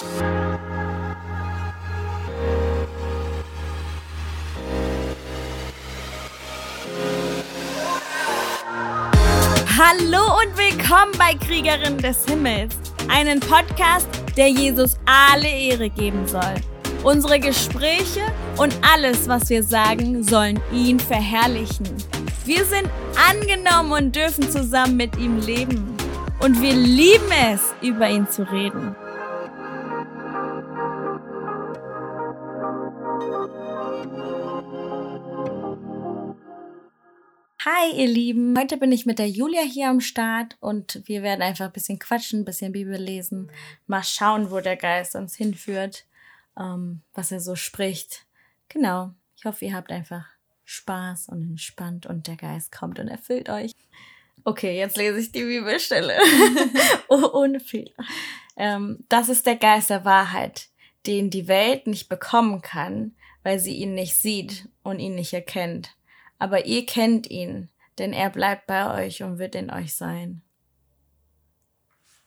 [0.00, 0.04] Hallo
[10.38, 12.76] und willkommen bei Kriegerin des Himmels,
[13.08, 16.54] einen Podcast, der Jesus alle Ehre geben soll.
[17.02, 18.22] Unsere Gespräche
[18.56, 21.88] und alles, was wir sagen, sollen ihn verherrlichen.
[22.44, 22.88] Wir sind
[23.28, 25.96] angenommen und dürfen zusammen mit ihm leben.
[26.38, 28.94] Und wir lieben es, über ihn zu reden.
[37.70, 38.58] Hi, ihr Lieben.
[38.58, 41.98] Heute bin ich mit der Julia hier am Start und wir werden einfach ein bisschen
[41.98, 43.52] quatschen, ein bisschen Bibel lesen.
[43.86, 46.06] Mal schauen, wo der Geist uns hinführt,
[46.58, 48.24] ähm, was er so spricht.
[48.70, 49.12] Genau.
[49.36, 50.24] Ich hoffe, ihr habt einfach
[50.64, 53.72] Spaß und entspannt und der Geist kommt und erfüllt euch.
[54.44, 56.16] Okay, jetzt lese ich die Bibelstelle.
[57.08, 57.92] oh, ohne Fehler.
[58.56, 60.68] Ähm, das ist der Geist der Wahrheit,
[61.06, 65.97] den die Welt nicht bekommen kann, weil sie ihn nicht sieht und ihn nicht erkennt
[66.38, 70.42] aber ihr kennt ihn, denn er bleibt bei euch und wird in euch sein.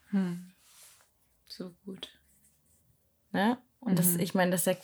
[0.09, 0.52] Hm.
[1.48, 2.09] So gut.
[3.31, 3.58] Ne?
[3.80, 3.95] Und mhm.
[3.95, 4.78] das, ich meine, das, er,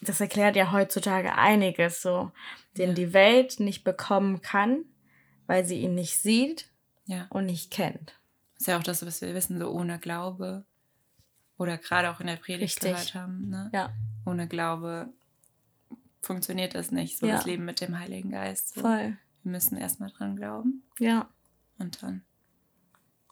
[0.00, 2.32] das erklärt ja heutzutage einiges so,
[2.76, 2.94] den ja.
[2.94, 4.84] die Welt nicht bekommen kann,
[5.46, 6.68] weil sie ihn nicht sieht
[7.06, 7.26] ja.
[7.30, 8.18] und nicht kennt.
[8.54, 10.64] Das ist ja auch das, was wir wissen, so ohne Glaube.
[11.58, 12.90] Oder gerade auch in der Predigt Richtig.
[12.90, 13.48] gehört haben.
[13.48, 13.70] Ne?
[13.72, 13.92] Ja.
[14.24, 15.12] Ohne Glaube
[16.22, 17.36] funktioniert das nicht, so ja.
[17.36, 18.74] das Leben mit dem Heiligen Geist.
[18.74, 18.80] So.
[18.82, 19.16] Voll.
[19.42, 20.82] Wir müssen erstmal dran glauben.
[20.98, 21.28] Ja.
[21.78, 22.22] Und dann.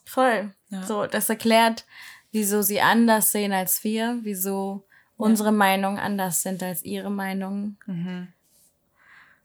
[0.05, 0.52] Voll.
[0.69, 0.83] Ja.
[0.83, 1.86] So, das erklärt,
[2.33, 4.84] wieso sie anders sehen als wir, wieso
[5.18, 5.24] ja.
[5.24, 7.78] unsere Meinungen anders sind als ihre Meinungen.
[7.86, 8.28] Mhm.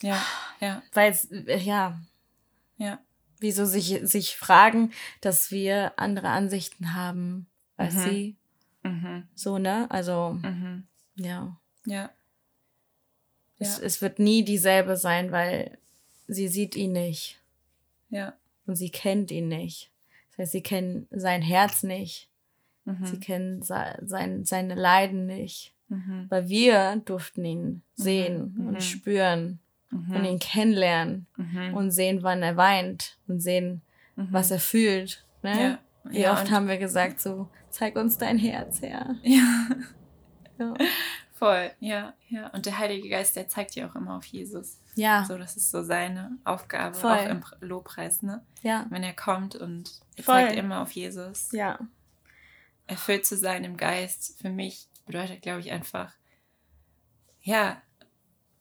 [0.01, 0.21] Ja,
[0.59, 0.81] ja.
[0.93, 1.15] Weil,
[1.63, 1.99] ja.
[2.77, 2.99] Ja.
[3.39, 7.99] Wieso sich, sich fragen, dass wir andere Ansichten haben als mhm.
[7.99, 8.37] sie.
[8.83, 9.27] Mhm.
[9.35, 9.85] So, ne?
[9.91, 10.87] Also, mhm.
[11.15, 11.57] ja.
[13.57, 13.67] Ja.
[13.67, 15.77] Es, es wird nie dieselbe sein, weil
[16.27, 17.39] sie sieht ihn nicht.
[18.09, 18.33] Ja.
[18.65, 19.91] Und sie kennt ihn nicht.
[20.31, 22.29] Das heißt, sie kennen sein Herz nicht.
[22.85, 23.05] Mhm.
[23.05, 25.73] Sie kennen sein, seine Leiden nicht.
[25.89, 26.25] Mhm.
[26.29, 27.81] Weil wir durften ihn mhm.
[27.93, 28.67] sehen mhm.
[28.67, 29.59] und spüren
[29.91, 30.15] mhm.
[30.15, 31.73] und ihn kennenlernen mhm.
[31.75, 33.81] und sehen, wann er weint und sehen,
[34.15, 35.25] was er fühlt.
[35.43, 35.61] Ne?
[35.61, 35.79] Ja.
[36.05, 39.15] Wie ja, oft haben wir gesagt, so, zeig uns dein Herz her.
[39.23, 39.67] Ja.
[40.59, 40.73] ja.
[41.35, 42.47] Voll, ja, ja.
[42.47, 44.79] Und der Heilige Geist, der zeigt ja auch immer auf Jesus.
[44.95, 45.25] Ja.
[45.27, 47.11] So, das ist so seine Aufgabe, Voll.
[47.11, 48.41] auch im Lobpreis, ne?
[48.61, 48.85] Ja.
[48.89, 50.35] Wenn er kommt und er Voll.
[50.35, 51.51] zeigt immer auf Jesus.
[51.51, 51.77] Ja.
[52.87, 56.13] Erfüllt zu sein im Geist, für mich bedeutet, glaube ich, einfach,
[57.41, 57.81] ja,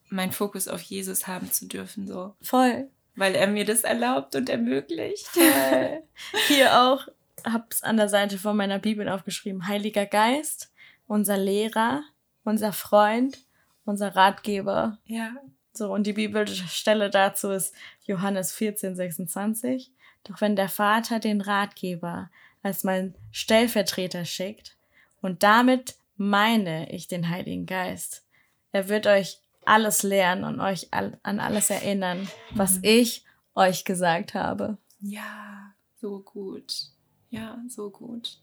[0.09, 2.35] meinen Fokus auf Jesus haben zu dürfen, so.
[2.43, 2.91] Voll.
[3.15, 5.29] Weil er mir das erlaubt und ermöglicht.
[5.29, 6.03] Voll.
[6.49, 7.07] Hier auch,
[7.45, 10.73] hab's an der Seite von meiner Bibel aufgeschrieben, Heiliger Geist,
[11.07, 12.03] unser Lehrer,
[12.45, 13.39] unser Freund,
[13.85, 14.99] unser Ratgeber.
[15.07, 15.35] Ja.
[15.73, 17.75] So, und die Bibelstelle dazu ist
[18.05, 19.91] Johannes 14, 26.
[20.25, 22.31] Doch wenn der Vater den Ratgeber
[22.63, 24.77] als mein Stellvertreter schickt,
[25.21, 28.27] und damit meine ich den Heiligen Geist,
[28.73, 32.85] er wird euch alles lernen und euch an alles erinnern, was mhm.
[32.85, 33.25] ich
[33.55, 34.77] euch gesagt habe.
[35.01, 36.91] Ja, so gut.
[37.31, 38.39] Ja, so gut.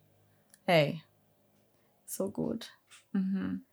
[0.65, 1.03] Hey,
[2.05, 2.71] so gut.
[3.11, 3.63] Mhm.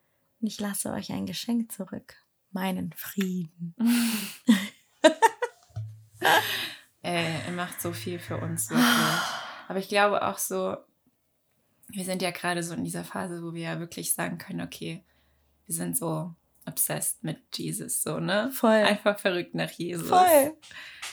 [0.40, 2.16] Und ich lasse euch ein Geschenk zurück.
[2.50, 3.74] Meinen Frieden.
[7.02, 8.86] äh, er macht so viel für uns, wirklich.
[9.68, 10.76] Aber ich glaube auch so,
[11.88, 15.04] wir sind ja gerade so in dieser Phase, wo wir ja wirklich sagen können, okay,
[15.66, 16.34] wir sind so
[16.68, 18.50] obsessed mit Jesus, so, ne?
[18.52, 18.70] Voll.
[18.70, 20.08] Einfach verrückt nach Jesus.
[20.08, 20.56] Voll.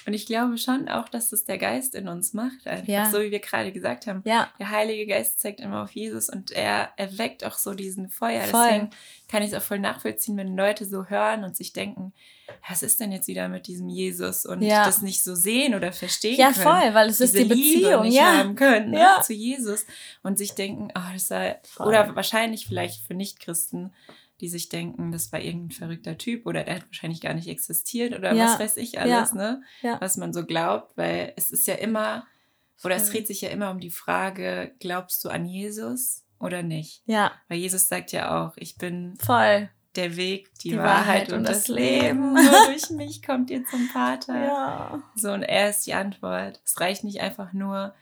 [0.05, 2.67] Und ich glaube schon auch, dass das der Geist in uns macht.
[2.67, 3.09] Einfach ja.
[3.09, 4.21] so wie wir gerade gesagt haben.
[4.23, 4.49] Ja.
[4.59, 8.44] Der Heilige Geist zeigt immer auf Jesus und er erweckt auch so diesen Feuer.
[8.44, 8.61] Voll.
[8.63, 8.89] Deswegen
[9.27, 12.13] kann ich es auch voll nachvollziehen, wenn Leute so hören und sich denken,
[12.69, 14.85] was ist denn jetzt wieder mit diesem Jesus und ja.
[14.85, 16.65] das nicht so sehen oder verstehen ja, können.
[16.65, 18.38] Ja, voll, weil es ist die Beziehung, Liebe nicht ja.
[18.38, 19.21] haben können ne, ja.
[19.23, 19.85] zu Jesus
[20.21, 23.91] und sich denken, oh, das sei, oder wahrscheinlich vielleicht für Nichtchristen,
[24.41, 28.13] die sich denken, das war irgendein verrückter Typ oder er hat wahrscheinlich gar nicht existiert
[28.13, 28.45] oder ja.
[28.45, 29.35] was weiß ich alles, ja.
[29.35, 29.61] ne?
[29.81, 30.01] Ja.
[30.01, 32.25] Was man so glaubt, weil es ist ja immer,
[32.83, 37.01] oder es dreht sich ja immer um die Frage, glaubst du an Jesus oder nicht?
[37.05, 37.31] Ja.
[37.47, 41.43] Weil Jesus sagt ja auch, ich bin voll der Weg, die, die Wahrheit, Wahrheit, und
[41.43, 42.33] das, das Leben.
[42.33, 44.37] Nur durch mich kommt ihr zum Vater.
[44.37, 45.03] Ja.
[45.15, 46.61] So, und er ist die Antwort.
[46.65, 47.93] Es reicht nicht einfach nur,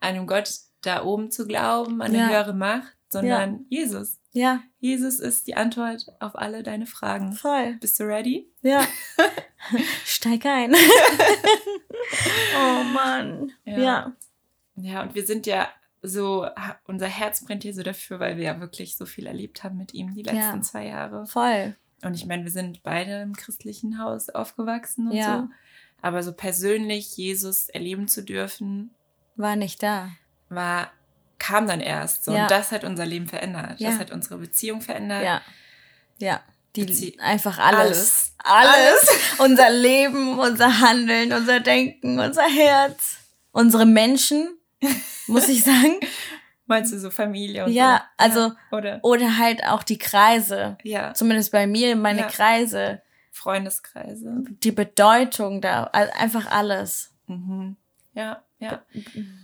[0.00, 0.50] einem Gott
[0.82, 2.28] da oben zu glauben, an eine ja.
[2.28, 3.80] höhere Macht, sondern ja.
[3.80, 4.18] Jesus.
[4.34, 4.62] Ja.
[4.80, 7.32] Jesus ist die Antwort auf alle deine Fragen.
[7.32, 7.74] Voll.
[7.80, 8.50] Bist du ready?
[8.62, 8.86] Ja.
[10.04, 10.74] Steig ein.
[12.56, 13.52] oh Mann.
[13.64, 13.78] Ja.
[13.78, 14.12] ja.
[14.76, 15.68] Ja, und wir sind ja
[16.02, 16.46] so,
[16.86, 19.94] unser Herz brennt hier so dafür, weil wir ja wirklich so viel erlebt haben mit
[19.94, 21.26] ihm die letzten ja, zwei Jahre.
[21.26, 21.76] Voll.
[22.02, 25.42] Und ich meine, wir sind beide im christlichen Haus aufgewachsen und ja.
[25.42, 25.54] so.
[26.02, 28.90] Aber so persönlich Jesus erleben zu dürfen.
[29.36, 30.10] War nicht da.
[30.48, 30.90] War,
[31.44, 32.24] kam dann erst.
[32.24, 32.32] So.
[32.32, 32.44] Ja.
[32.44, 33.78] Und das hat unser Leben verändert.
[33.78, 33.90] Ja.
[33.90, 35.22] Das hat unsere Beziehung verändert.
[35.22, 35.42] Ja.
[36.18, 36.40] Ja.
[36.74, 38.34] Die, Bezie einfach alles.
[38.38, 39.06] Alles.
[39.08, 39.08] alles.
[39.38, 43.18] unser Leben, unser Handeln, unser Denken, unser Herz,
[43.52, 44.58] unsere Menschen,
[45.26, 46.00] muss ich sagen.
[46.66, 48.24] Meinst du so Familie und ja, so?
[48.24, 48.98] Also, ja, also oder?
[49.02, 50.78] oder halt auch die Kreise.
[50.82, 51.12] Ja.
[51.12, 52.26] Zumindest bei mir meine ja.
[52.26, 53.02] Kreise.
[53.30, 54.44] Freundeskreise.
[54.48, 57.12] Die Bedeutung da, einfach alles.
[57.26, 57.76] Mhm.
[58.14, 58.82] Ja, ja.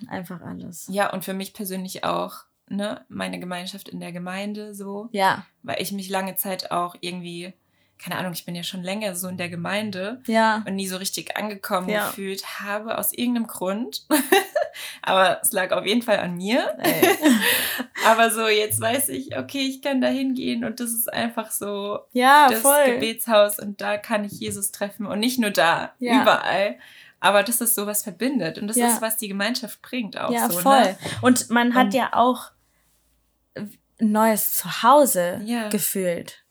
[0.08, 0.88] Einfach alles.
[0.90, 5.08] Ja, und für mich persönlich auch, ne, meine Gemeinschaft in der Gemeinde so.
[5.12, 5.46] Ja.
[5.62, 7.55] Weil ich mich lange Zeit auch irgendwie
[8.02, 10.62] keine Ahnung, ich bin ja schon länger so in der Gemeinde ja.
[10.67, 12.06] und nie so richtig angekommen ja.
[12.06, 14.06] gefühlt habe, aus irgendeinem Grund.
[15.02, 16.76] Aber es lag auf jeden Fall an mir.
[18.06, 21.99] Aber so, jetzt weiß ich, okay, ich kann da hingehen und das ist einfach so
[22.12, 22.84] ja, das voll.
[22.87, 26.76] Gebetshaus und da kann ich Jesus treffen und nicht nur da, überall.
[27.20, 28.88] Aber das ist so, was verbindet und das ja.
[28.88, 30.56] ist, was die Gemeinschaft bringt auch ja, so.
[30.56, 30.62] Ne?
[30.62, 30.82] Voll.
[30.82, 30.99] Ne?
[31.20, 32.50] Und man hat und, ja auch
[33.55, 36.43] ein neues Zuhause gefühlt.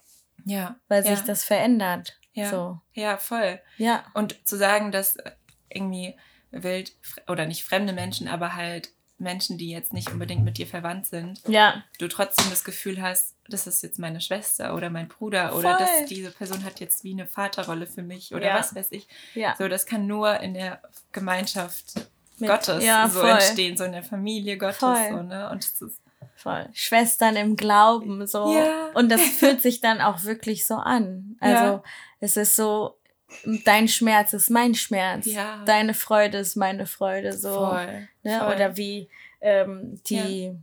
[0.45, 0.75] Ja.
[0.87, 2.19] Weil sich das verändert.
[2.33, 2.49] Ja.
[2.49, 2.79] So.
[2.93, 3.59] Ja, voll.
[3.77, 4.05] Ja.
[4.13, 5.17] Und zu sagen, dass
[5.69, 6.15] irgendwie
[6.51, 6.93] wild
[7.27, 8.89] oder nicht fremde Menschen, aber halt
[9.19, 11.83] Menschen, die jetzt nicht unbedingt mit dir verwandt sind, ja.
[11.99, 15.79] du trotzdem das Gefühl hast, das ist jetzt meine Schwester oder mein Bruder oder Voll.
[15.79, 18.59] dass diese Person hat jetzt wie eine Vaterrolle für mich oder ja.
[18.59, 19.07] was weiß ich.
[19.35, 19.55] Ja.
[19.57, 20.81] So, das kann nur in der
[21.11, 21.93] Gemeinschaft
[22.37, 23.29] mit, Gottes ja, so voll.
[23.31, 24.79] entstehen, so in der Familie Gottes.
[24.79, 25.09] Voll.
[25.09, 25.49] So, ne?
[25.49, 26.01] Und es ist
[26.35, 26.69] Voll.
[26.71, 28.53] Schwestern im Glauben, so.
[28.53, 28.91] Ja.
[28.93, 31.35] Und das fühlt sich dann auch wirklich so an.
[31.41, 31.83] Also,
[32.21, 32.97] es ist so,
[33.65, 35.25] dein Schmerz ist mein Schmerz.
[35.25, 35.63] Ja.
[35.65, 37.33] Deine Freude ist meine Freude.
[37.33, 37.53] So.
[37.53, 38.07] Voll.
[38.23, 38.39] Ne?
[38.39, 38.55] Voll.
[38.55, 39.09] Oder wie
[39.41, 40.53] ähm, die, ja.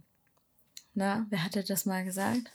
[0.95, 2.51] na, wer hatte das mal gesagt?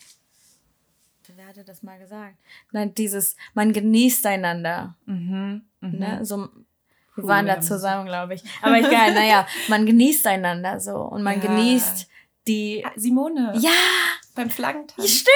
[1.35, 2.35] Wer hatte das mal gesagt?
[2.71, 4.95] Nein, dieses, man genießt einander.
[5.05, 5.61] Mhm.
[5.79, 5.97] Mhm.
[5.97, 6.25] Ne?
[6.25, 6.49] So,
[7.15, 8.43] wir waren da zusammen, glaube ich.
[8.61, 11.47] Aber egal, naja, man genießt einander so und man ja.
[11.47, 12.07] genießt
[12.47, 12.83] die.
[12.85, 13.53] Ah, Simone.
[13.59, 13.71] Ja!
[14.35, 15.05] Beim Flaggentag.
[15.07, 15.29] Stimmt!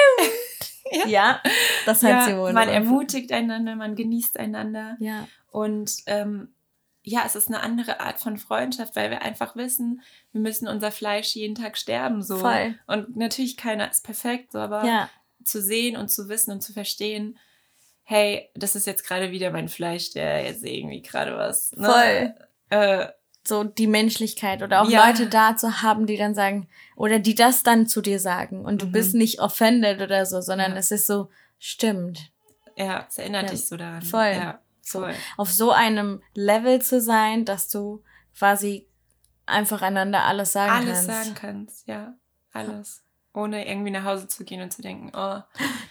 [0.92, 1.08] Ja.
[1.08, 1.42] ja,
[1.86, 2.54] das hat ja, Simone.
[2.54, 4.98] Man ermutigt einander, man genießt einander.
[5.00, 5.28] Ja.
[5.52, 6.54] Und ähm,
[7.02, 10.02] ja, es ist eine andere Art von Freundschaft, weil wir einfach wissen,
[10.32, 12.22] wir müssen unser Fleisch jeden Tag sterben.
[12.22, 12.38] So.
[12.38, 12.76] Voll.
[12.88, 15.10] Und natürlich keiner ist perfekt, so, aber ja.
[15.44, 17.38] zu sehen und zu wissen und zu verstehen,
[18.04, 21.72] hey, das ist jetzt gerade wieder mein Fleisch, der jetzt irgendwie gerade was.
[21.74, 21.88] Ne?
[21.88, 22.36] Voll.
[22.70, 23.08] Äh,
[23.48, 25.08] so die Menschlichkeit oder auch ja.
[25.08, 28.82] Leute da zu haben, die dann sagen, oder die das dann zu dir sagen und
[28.82, 28.92] du mhm.
[28.92, 30.78] bist nicht offended oder so, sondern ja.
[30.78, 32.32] es ist so, stimmt.
[32.76, 33.50] Ja, es erinnert ja.
[33.52, 34.02] dich so daran.
[34.02, 34.34] Voll.
[34.34, 35.14] Ja, voll.
[35.14, 38.04] So, auf so einem Level zu sein, dass du
[38.38, 38.88] quasi
[39.46, 41.10] einfach einander alles sagen alles kannst.
[41.10, 42.14] Alles sagen kannst, ja.
[42.52, 43.05] Alles
[43.36, 45.40] ohne irgendwie nach Hause zu gehen und zu denken, oh,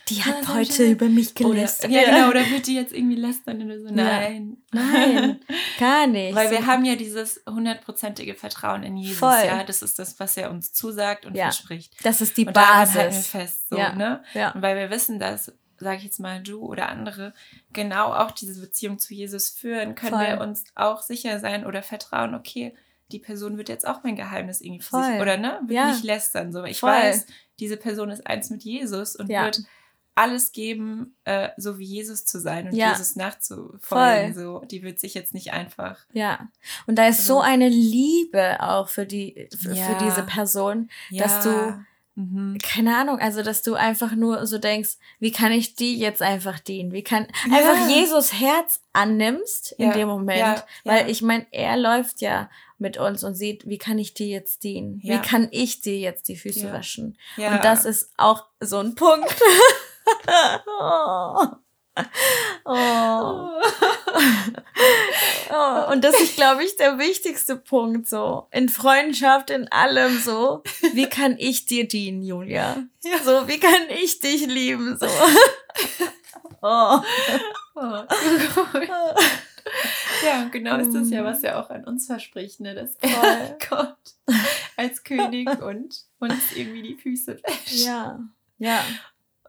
[0.08, 0.93] die hat heute schön.
[0.93, 1.91] über mich gelästert.
[1.91, 3.88] Oder, ja, genau, oder wird die jetzt irgendwie lästern oder so?
[3.91, 4.56] Nein.
[4.73, 4.81] Ja.
[4.81, 5.41] Nein,
[5.79, 6.35] gar nicht.
[6.35, 9.44] Weil wir haben ja dieses hundertprozentige Vertrauen in Jesus, Voll.
[9.46, 9.64] ja.
[9.64, 11.44] Das ist das, was er uns zusagt und ja.
[11.44, 11.94] verspricht.
[12.02, 12.96] Das ist die und Basis.
[12.96, 13.94] Halten wir fest, so, ja.
[13.94, 14.23] ne?
[14.35, 14.52] Ja.
[14.52, 17.35] Und weil wir wissen, dass sage ich jetzt mal, du oder andere
[17.73, 20.26] genau auch diese Beziehung zu Jesus führen, können Voll.
[20.26, 22.75] wir uns auch sicher sein oder vertrauen, okay,
[23.15, 25.61] die Person wird jetzt auch mein Geheimnis irgendwie für sich, oder ne?
[25.63, 25.91] Wird ja.
[25.93, 26.53] nicht lästern.
[26.53, 26.65] So.
[26.65, 26.91] Ich Voll.
[26.91, 27.27] weiß,
[27.61, 29.44] diese Person ist eins mit Jesus und ja.
[29.44, 29.61] wird
[30.17, 32.91] alles geben, äh, so wie Jesus zu sein und ja.
[32.91, 34.35] Jesus nachzufolgen.
[34.35, 36.05] So, die wird sich jetzt nicht einfach.
[36.13, 36.49] Ja.
[36.87, 39.87] Und da ist also, so eine Liebe auch für die, für, ja.
[39.87, 41.85] für diese Person, dass du
[42.17, 42.59] Mhm.
[42.63, 46.61] Keine Ahnung, also dass du einfach nur so denkst, wie kann ich die jetzt einfach
[46.61, 46.93] dienen?
[46.93, 52.49] Wie kann einfach Jesus Herz annimmst in dem Moment, weil ich meine, er läuft ja
[52.79, 55.01] mit uns und sieht, wie kann ich dir jetzt dienen?
[55.03, 57.17] Wie kann ich dir jetzt die Füße waschen?
[57.37, 59.35] Und das ist auch so ein Punkt.
[60.67, 61.47] oh.
[62.65, 63.61] Oh.
[65.51, 65.93] oh.
[65.93, 68.49] Und das ist, glaube ich, der wichtigste Punkt so.
[68.51, 70.63] In Freundschaft, in allem so.
[70.93, 72.85] Wie kann ich dir dienen, Julia?
[73.05, 73.19] Ja.
[73.23, 74.99] So, wie kann ich dich lieben?
[74.99, 75.07] So.
[76.67, 76.99] Oh.
[77.75, 78.03] oh.
[80.25, 82.75] Ja, genau ist das ja, was er auch an uns verspricht, ne?
[82.75, 83.99] dass er Gott
[84.77, 87.85] als König und uns irgendwie die Füße wäscht.
[87.85, 88.21] Ja,
[88.59, 88.83] ja.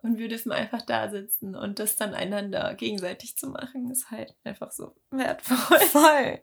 [0.02, 4.36] Und wir dürfen einfach da sitzen und das dann einander gegenseitig zu machen, ist halt
[4.44, 5.80] einfach so wertvoll.
[5.80, 6.42] Voll.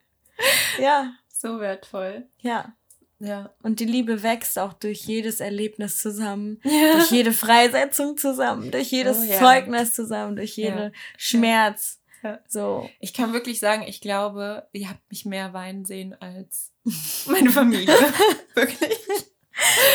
[0.81, 1.14] Ja.
[1.29, 2.26] So wertvoll.
[2.38, 2.75] Ja.
[3.23, 3.55] Ja.
[3.62, 6.95] Und die Liebe wächst auch durch jedes Erlebnis zusammen, ja.
[6.95, 9.38] durch jede Freisetzung zusammen, durch jedes oh, ja.
[9.38, 10.93] Zeugnis zusammen, durch jeden ja.
[11.17, 12.01] Schmerz.
[12.23, 12.38] Ja.
[12.49, 12.88] So.
[13.00, 16.73] Ich kann wirklich sagen, ich glaube, ihr habt mich mehr weinen sehen als
[17.26, 17.95] meine Familie.
[18.55, 18.99] wirklich.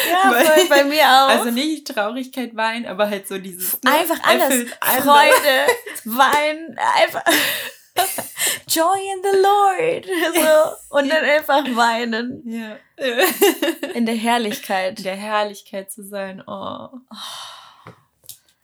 [0.10, 1.30] Ja, voll bei mir auch.
[1.30, 3.82] Also nicht Traurigkeit weinen, aber halt so dieses.
[3.84, 4.70] Ne, einfach alles.
[4.82, 5.68] Freude,
[6.06, 7.24] weinen, einfach.
[8.68, 10.06] Joy in the Lord.
[10.36, 10.96] So.
[10.96, 12.44] Und dann einfach weinen.
[12.46, 12.78] Ja.
[13.94, 15.00] In der Herrlichkeit.
[15.00, 16.44] In der Herrlichkeit zu sein.
[16.46, 16.90] Oh.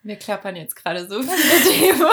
[0.03, 2.01] Wir klappern jetzt gerade so viele Themen.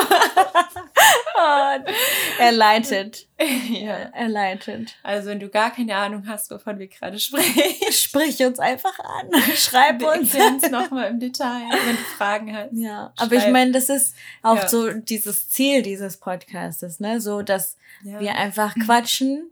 [2.39, 3.27] er leitet.
[3.71, 4.11] Ja.
[4.13, 4.97] Er leitet.
[5.03, 7.63] Also, wenn du gar keine Ahnung hast, wovon wir gerade sprechen.
[7.91, 9.31] Sprich uns einfach an.
[9.55, 10.35] Schreib wir uns.
[10.35, 12.73] Wir nochmal im Detail, wenn du Fragen hast.
[12.73, 14.69] Ja, aber ich meine, das ist auch ja.
[14.69, 17.23] so dieses Ziel dieses Podcastes, ne?
[17.23, 18.21] So, dass ja.
[18.21, 19.51] wir einfach quatschen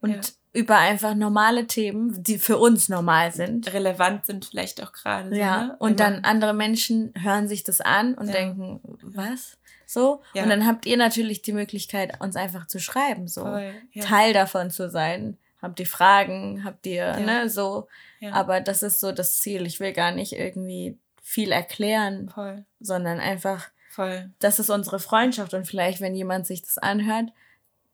[0.00, 3.72] und über einfach normale Themen, die für uns normal sind.
[3.72, 5.30] Relevant sind vielleicht auch gerade.
[5.30, 5.76] So, ja, ne?
[5.80, 8.32] und dann andere Menschen hören sich das an und ja.
[8.32, 9.58] denken, was?
[9.84, 10.22] So.
[10.32, 10.44] Ja.
[10.44, 13.42] Und dann habt ihr natürlich die Möglichkeit, uns einfach zu schreiben, so.
[13.42, 14.04] Voll, ja.
[14.04, 15.36] Teil davon zu sein.
[15.60, 16.62] Habt ihr Fragen?
[16.64, 17.88] Habt ihr, ne, so.
[18.30, 19.66] Aber das ist so das Ziel.
[19.66, 22.64] Ich will gar nicht irgendwie viel erklären, Voll.
[22.80, 24.30] sondern einfach, Voll.
[24.38, 27.30] das ist unsere Freundschaft und vielleicht, wenn jemand sich das anhört,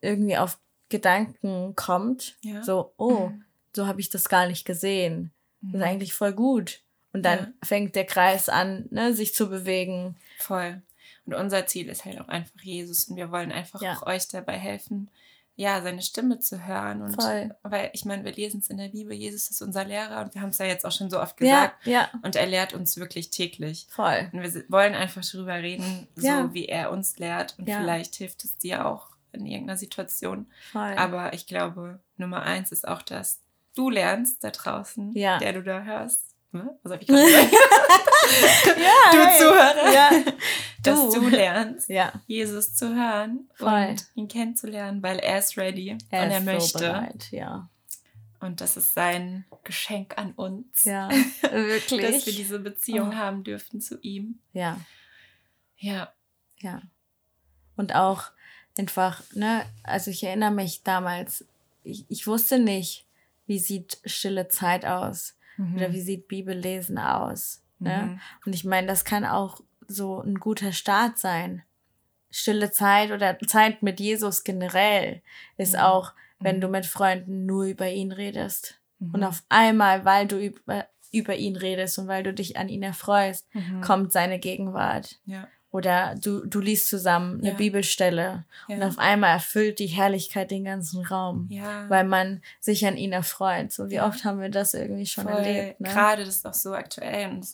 [0.02, 0.58] irgendwie auf
[0.90, 2.62] Gedanken kommt, ja.
[2.62, 3.44] so, oh, mhm.
[3.74, 5.32] so habe ich das gar nicht gesehen.
[5.62, 5.82] Das ist mhm.
[5.82, 6.80] eigentlich voll gut.
[7.12, 7.52] Und dann ja.
[7.62, 10.16] fängt der Kreis an, ne, sich zu bewegen.
[10.38, 10.82] Voll.
[11.26, 13.94] Und unser Ziel ist halt auch einfach Jesus und wir wollen einfach ja.
[13.94, 15.10] auch euch dabei helfen,
[15.56, 17.02] ja, seine Stimme zu hören.
[17.02, 17.54] Und Voll.
[17.62, 20.40] weil ich meine, wir lesen es in der Bibel, Jesus ist unser Lehrer und wir
[20.40, 21.86] haben es ja jetzt auch schon so oft gesagt.
[21.86, 22.10] Ja, ja.
[22.22, 23.86] Und er lehrt uns wirklich täglich.
[23.90, 24.30] Voll.
[24.32, 27.56] Und wir wollen einfach darüber reden, so wie er uns lehrt.
[27.58, 30.46] Und vielleicht hilft es dir auch in irgendeiner Situation.
[30.72, 30.94] Voll.
[30.96, 33.40] Aber ich glaube, Nummer eins ist auch, dass
[33.74, 35.38] du lernst da draußen, ja.
[35.38, 36.34] der du da hörst.
[36.52, 36.76] Ne?
[36.82, 37.52] Was habe ich gerade gesagt?
[38.76, 39.38] ja, du hey.
[39.38, 39.92] Zuhörer.
[39.92, 40.10] Ja.
[40.82, 42.10] Dass du, lernst, ja.
[42.26, 43.88] Jesus zu hören Voll.
[43.90, 46.78] und ihn kennenzulernen, weil er ist ready er und er möchte.
[46.78, 47.68] So bereit, ja.
[48.40, 50.84] Und das ist sein Geschenk an uns.
[50.84, 51.10] Ja,
[51.42, 52.00] wirklich.
[52.00, 53.14] dass wir diese Beziehung oh.
[53.14, 54.38] haben dürfen zu ihm.
[54.54, 54.80] Ja.
[55.76, 56.10] Ja.
[56.60, 56.80] Ja.
[57.76, 58.30] Und auch
[58.78, 61.44] einfach, ne, also ich erinnere mich damals,
[61.82, 63.06] ich, ich wusste nicht,
[63.46, 65.76] wie sieht stille Zeit aus mhm.
[65.76, 67.62] oder wie sieht Bibellesen aus.
[67.78, 68.02] Ne?
[68.02, 68.20] Mhm.
[68.46, 71.62] Und ich meine, das kann auch so ein guter Start sein.
[72.30, 75.20] Stille Zeit oder Zeit mit Jesus generell
[75.56, 75.80] ist mhm.
[75.80, 76.60] auch, wenn mhm.
[76.60, 78.78] du mit Freunden nur über ihn redest.
[79.00, 79.24] Und mhm.
[79.24, 83.46] auf einmal, weil du über, über ihn redest und weil du dich an ihn erfreust,
[83.54, 83.80] mhm.
[83.80, 85.18] kommt seine Gegenwart.
[85.24, 85.48] Ja.
[85.72, 87.54] Oder du, du liest zusammen eine ja.
[87.54, 88.74] Bibelstelle ja.
[88.74, 91.88] und auf einmal erfüllt die Herrlichkeit den ganzen Raum, ja.
[91.88, 93.70] weil man sich an ihn erfreut.
[93.72, 95.34] So wie oft haben wir das irgendwie schon Voll.
[95.34, 95.80] erlebt.
[95.80, 95.88] Ne?
[95.88, 97.46] Gerade das ist auch so aktuell und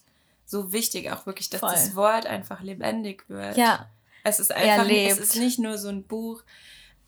[0.46, 1.72] so wichtig auch wirklich, dass Voll.
[1.72, 3.56] das Wort einfach lebendig wird.
[3.56, 3.90] Ja.
[4.24, 6.42] Es ist einfach, es ist nicht nur so ein Buch.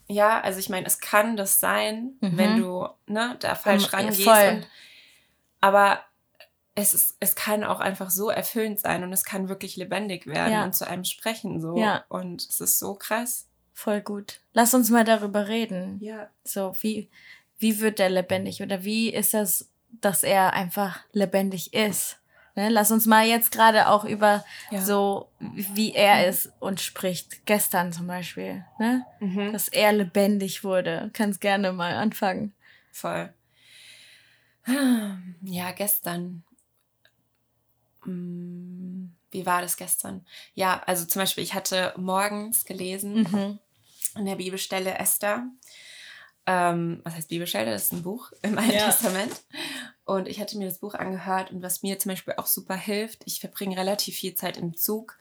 [0.09, 2.37] Ja, also ich meine, es kann das sein, mhm.
[2.37, 4.27] wenn du ne, da falsch um, rangehst.
[4.27, 4.67] Und,
[5.61, 6.01] aber
[6.79, 10.53] es, ist, es kann auch einfach so erfüllend sein und es kann wirklich lebendig werden
[10.53, 10.65] ja.
[10.65, 11.77] und zu einem sprechen so.
[11.77, 12.05] Ja.
[12.09, 13.49] Und es ist so krass.
[13.75, 14.41] Voll gut.
[14.53, 15.99] Lass uns mal darüber reden.
[16.01, 16.29] Ja.
[16.45, 17.11] So, wie,
[17.59, 19.71] wie wird er lebendig oder wie ist das,
[20.01, 22.19] dass er einfach lebendig ist?
[22.55, 22.71] Ne?
[22.71, 24.81] Lass uns mal jetzt gerade auch über ja.
[24.81, 26.29] so, wie er mhm.
[26.31, 27.47] ist und spricht.
[27.47, 29.05] Gestern zum Beispiel, ne?
[29.21, 29.53] Mhm.
[29.53, 31.11] Dass er lebendig wurde.
[31.13, 32.53] Kannst gerne mal anfangen.
[32.91, 33.33] Voll.
[35.43, 36.43] Ja, gestern
[38.05, 40.27] wie war das gestern?
[40.55, 43.59] Ja, also zum Beispiel, ich hatte morgens gelesen mhm.
[44.17, 45.47] in der Bibelstelle Esther.
[46.47, 47.71] Ähm, was heißt Bibelstelle?
[47.71, 48.87] Das ist ein Buch im Alten ja.
[48.87, 49.43] Testament.
[50.05, 53.23] Und ich hatte mir das Buch angehört und was mir zum Beispiel auch super hilft,
[53.27, 55.19] ich verbringe relativ viel Zeit im Zug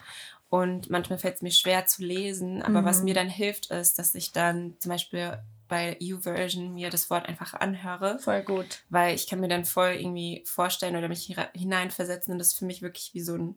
[0.48, 2.86] und manchmal fällt es mir schwer zu lesen, aber mhm.
[2.86, 7.28] was mir dann hilft, ist, dass ich dann zum Beispiel bei YouVersion mir das Wort
[7.28, 8.20] einfach anhöre.
[8.20, 8.84] Voll gut.
[8.90, 12.66] Weil ich kann mir dann voll irgendwie vorstellen oder mich hineinversetzen und das ist für
[12.66, 13.56] mich wirklich wie so ein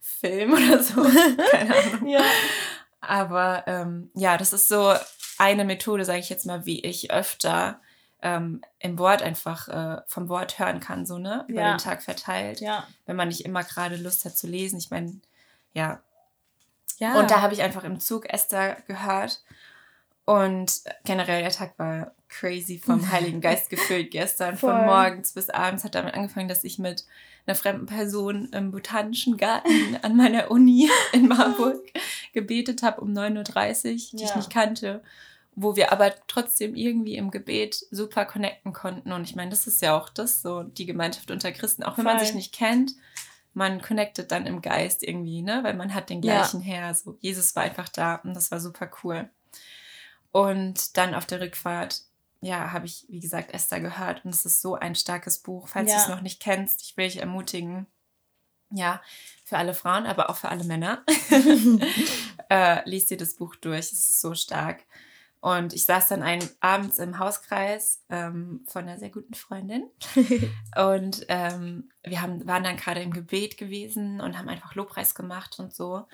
[0.00, 1.02] Film oder so.
[1.50, 2.08] Keine Ahnung.
[2.08, 2.24] ja.
[3.00, 4.94] Aber ähm, ja, das ist so
[5.38, 7.80] eine Methode, sage ich jetzt mal, wie ich öfter
[8.22, 11.44] ähm, im Wort einfach äh, vom Wort hören kann, so, ne?
[11.48, 11.74] Über ja.
[11.74, 12.60] den Tag verteilt.
[12.60, 12.86] Ja.
[13.04, 14.78] Wenn man nicht immer gerade Lust hat zu lesen.
[14.78, 15.20] Ich meine,
[15.72, 16.00] ja.
[16.98, 17.18] Ja.
[17.18, 19.42] Und da habe ich einfach im Zug Esther gehört
[20.24, 24.56] und generell der Tag war crazy vom Heiligen Geist gefüllt gestern.
[24.56, 24.70] Voll.
[24.70, 27.04] Von morgens bis abends hat damit angefangen, dass ich mit
[27.46, 31.80] einer fremden Person im Botanischen Garten an meiner Uni in Marburg
[32.32, 34.28] gebetet habe um 9.30 Uhr, die ja.
[34.28, 35.02] ich nicht kannte.
[35.54, 39.12] Wo wir aber trotzdem irgendwie im Gebet super connecten konnten.
[39.12, 41.82] Und ich meine, das ist ja auch das, so die Gemeinschaft unter Christen.
[41.82, 42.14] Auch wenn Voll.
[42.14, 42.92] man sich nicht kennt,
[43.52, 45.62] man connectet dann im Geist irgendwie, ne?
[45.62, 46.66] Weil man hat den gleichen ja.
[46.66, 46.94] Herr.
[46.94, 49.28] So, Jesus war einfach da und das war super cool.
[50.32, 52.02] Und dann auf der Rückfahrt
[52.42, 55.68] ja, habe ich, wie gesagt, Esther gehört und es ist so ein starkes Buch.
[55.68, 55.96] Falls ja.
[55.96, 57.86] du es noch nicht kennst, ich will dich ermutigen,
[58.70, 59.00] ja,
[59.44, 61.04] für alle Frauen, aber auch für alle Männer,
[62.50, 63.78] äh, liest dir das Buch durch.
[63.78, 64.80] Es ist so stark.
[65.42, 69.90] Und ich saß dann ein, abends im Hauskreis ähm, von einer sehr guten Freundin.
[70.76, 75.58] und ähm, wir haben, waren dann gerade im Gebet gewesen und haben einfach Lobpreis gemacht
[75.58, 76.06] und so.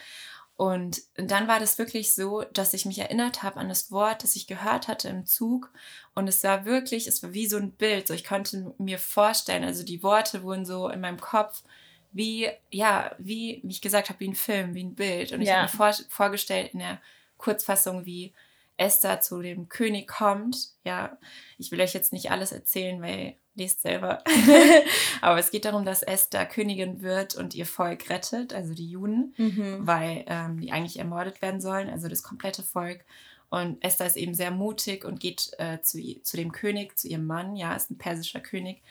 [0.58, 4.34] Und dann war das wirklich so, dass ich mich erinnert habe an das Wort, das
[4.34, 5.70] ich gehört hatte im Zug.
[6.16, 8.08] Und es war wirklich, es war wie so ein Bild.
[8.08, 11.62] So, ich konnte mir vorstellen, also die Worte wurden so in meinem Kopf
[12.10, 15.30] wie, ja, wie, wie ich gesagt habe, wie ein Film, wie ein Bild.
[15.30, 15.62] Und ich ja.
[15.62, 17.00] habe mir vor, vorgestellt in der
[17.36, 18.34] Kurzfassung, wie
[18.78, 20.70] Esther zu dem König kommt.
[20.84, 21.18] Ja,
[21.58, 24.22] ich will euch jetzt nicht alles erzählen, weil lest selber.
[25.20, 29.34] Aber es geht darum, dass Esther Königin wird und ihr Volk rettet, also die Juden,
[29.36, 29.86] mhm.
[29.86, 33.04] weil ähm, die eigentlich ermordet werden sollen, also das komplette Volk.
[33.50, 37.26] Und Esther ist eben sehr mutig und geht äh, zu, zu dem König, zu ihrem
[37.26, 38.82] Mann, ja, ist ein persischer König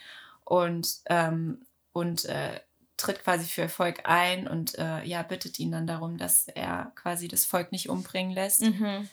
[0.44, 2.60] und, ähm, und äh,
[2.98, 6.91] tritt quasi für ihr Volk ein und äh, ja, bittet ihn dann darum, dass er
[6.96, 8.63] quasi das Volk nicht umbringen lässt.
[8.63, 9.08] Mhm.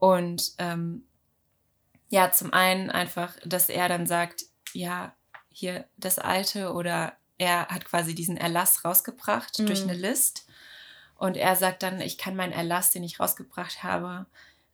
[0.00, 1.04] Und ähm,
[2.08, 5.14] ja, zum einen einfach, dass er dann sagt, ja,
[5.48, 9.66] hier das Alte oder er hat quasi diesen Erlass rausgebracht mhm.
[9.66, 10.46] durch eine List.
[11.16, 14.26] Und er sagt dann, ich kann meinen Erlass, den ich rausgebracht habe,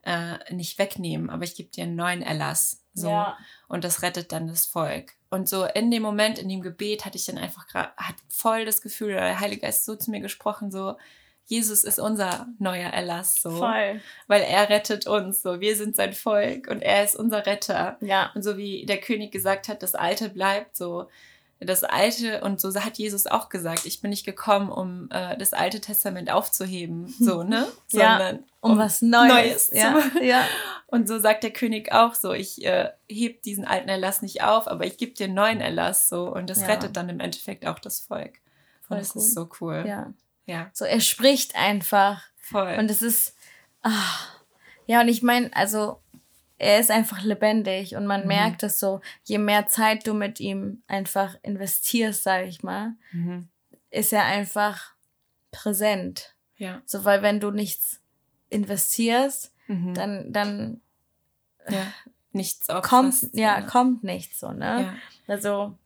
[0.02, 2.82] äh, nicht wegnehmen, aber ich gebe dir einen neuen Erlass.
[2.94, 3.10] So.
[3.10, 3.36] Ja.
[3.68, 5.12] Und das rettet dann das Volk.
[5.28, 8.64] Und so in dem Moment, in dem Gebet, hatte ich dann einfach gerade, hat voll
[8.64, 10.96] das Gefühl, der Heilige Geist so zu mir gesprochen, so,
[11.46, 13.50] Jesus ist unser neuer Erlass, so.
[13.50, 14.00] Voll.
[14.26, 15.60] Weil er rettet uns, so.
[15.60, 17.96] Wir sind sein Volk und er ist unser Retter.
[18.00, 18.32] Ja.
[18.34, 21.08] Und so wie der König gesagt hat, das Alte bleibt, so.
[21.58, 25.54] Das Alte, und so hat Jesus auch gesagt, ich bin nicht gekommen, um äh, das
[25.54, 27.66] Alte Testament aufzuheben, so, ne?
[27.86, 30.02] Sondern ja, um, um was Neues, Neues ja.
[30.20, 30.44] Ja.
[30.88, 34.68] Und so sagt der König auch so, ich äh, heb diesen alten Erlass nicht auf,
[34.68, 36.30] aber ich gebe dir einen neuen Erlass, so.
[36.30, 36.66] Und das ja.
[36.66, 38.34] rettet dann im Endeffekt auch das Volk.
[38.88, 39.22] Und das cool.
[39.22, 39.84] ist so cool.
[39.86, 40.12] Ja.
[40.46, 40.70] Ja.
[40.72, 42.22] So, er spricht einfach.
[42.36, 42.76] Voll.
[42.78, 43.36] Und es ist,
[43.82, 44.40] ach,
[44.86, 46.00] ja, und ich meine, also,
[46.58, 48.28] er ist einfach lebendig und man mhm.
[48.28, 53.48] merkt es so, je mehr Zeit du mit ihm einfach investierst, sage ich mal, mhm.
[53.90, 54.94] ist er einfach
[55.50, 56.34] präsent.
[56.56, 56.80] Ja.
[56.86, 58.00] So, weil wenn du nichts
[58.48, 59.94] investierst, mhm.
[59.94, 60.80] dann, dann
[61.68, 61.92] ja.
[62.32, 64.82] nichts kommt, ja, ja, kommt nichts so, ne?
[64.82, 64.94] Ja.
[65.26, 65.76] Also,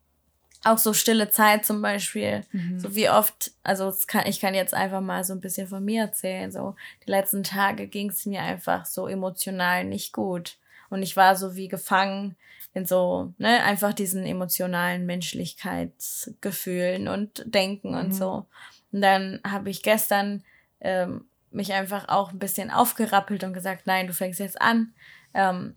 [0.65, 2.43] auch so stille Zeit zum Beispiel.
[2.53, 2.79] Mhm.
[2.79, 6.03] So wie oft, also kann, ich kann jetzt einfach mal so ein bisschen von mir
[6.03, 6.53] erzählen.
[6.53, 10.59] So die letzten Tage ging es mir einfach so emotional nicht gut.
[10.91, 12.37] Und ich war so wie gefangen
[12.75, 17.99] in so, ne, einfach diesen emotionalen Menschlichkeitsgefühlen und Denken mhm.
[17.99, 18.47] und so.
[18.93, 20.45] Und dann habe ich gestern
[20.81, 24.93] ähm, mich einfach auch ein bisschen aufgerappelt und gesagt, nein, du fängst jetzt an,
[25.35, 25.75] ähm,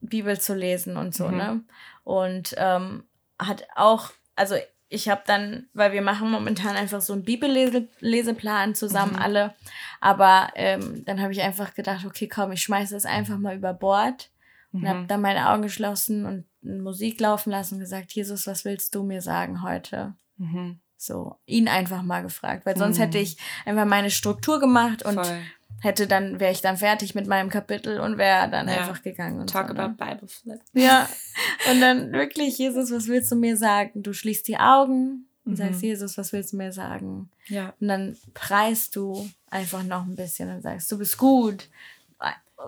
[0.00, 1.36] Bibel zu lesen und so, mhm.
[1.36, 1.64] ne?
[2.04, 3.04] Und ähm,
[3.38, 4.56] hat auch also
[4.88, 9.22] ich habe dann, weil wir machen momentan einfach so einen Bibelleseplan zusammen mhm.
[9.22, 9.54] alle,
[10.00, 13.72] aber ähm, dann habe ich einfach gedacht, okay, komm, ich schmeiße das einfach mal über
[13.72, 14.30] Bord
[14.72, 14.82] mhm.
[14.82, 18.94] und habe dann meine Augen geschlossen und Musik laufen lassen und gesagt, Jesus, was willst
[18.94, 20.14] du mir sagen heute?
[20.36, 20.78] Mhm.
[20.96, 23.24] So, ihn einfach mal gefragt, weil sonst hätte mhm.
[23.24, 25.40] ich einfach meine Struktur gemacht und Voll
[25.84, 28.78] hätte dann, wäre ich dann fertig mit meinem Kapitel und wäre dann ja.
[28.78, 29.40] einfach gegangen.
[29.40, 29.84] Und Talk so, ne?
[29.84, 30.60] about Bible Flip.
[30.72, 31.08] Ja.
[31.70, 34.02] Und dann wirklich, Jesus, was willst du mir sagen?
[34.02, 35.56] Du schließt die Augen und mhm.
[35.56, 37.28] sagst, Jesus, was willst du mir sagen?
[37.46, 37.74] Ja.
[37.80, 41.68] Und dann preist du einfach noch ein bisschen und sagst, du bist gut.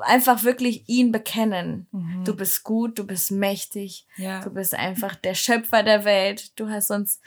[0.03, 1.87] Einfach wirklich ihn bekennen.
[1.91, 2.25] Mhm.
[2.25, 4.07] Du bist gut, du bist mächtig.
[4.17, 4.43] Ja.
[4.43, 6.59] Du bist einfach der Schöpfer der Welt.
[6.59, 7.21] Du hast uns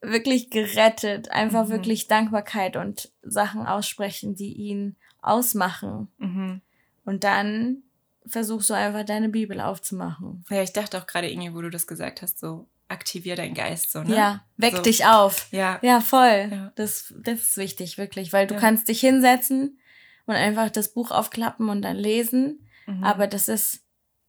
[0.00, 1.30] wirklich gerettet.
[1.30, 1.70] Einfach mhm.
[1.70, 6.08] wirklich Dankbarkeit und Sachen aussprechen, die ihn ausmachen.
[6.18, 6.60] Mhm.
[7.04, 7.82] Und dann
[8.28, 10.44] versuchst du einfach deine Bibel aufzumachen.
[10.50, 13.90] Ja, ich dachte auch gerade, Inge, wo du das gesagt hast, so aktivier deinen Geist
[13.90, 14.16] so, ne?
[14.16, 14.82] Ja, weck so.
[14.82, 15.48] dich auf.
[15.52, 15.78] Ja.
[15.82, 16.48] Ja, voll.
[16.50, 16.72] Ja.
[16.76, 18.60] Das, das ist wichtig, wirklich, weil du ja.
[18.60, 19.78] kannst dich hinsetzen
[20.26, 23.02] und einfach das Buch aufklappen und dann lesen, mhm.
[23.02, 23.82] aber das ist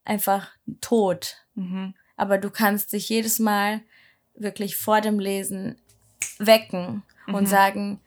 [0.06, 0.50] einfach
[0.82, 1.46] tot.
[1.56, 1.94] Mhm.
[2.16, 3.82] Aber du kannst dich jedes Mal
[4.34, 5.80] wirklich vor dem Lesen
[6.40, 7.36] wecken mhm.
[7.36, 8.00] und sagen,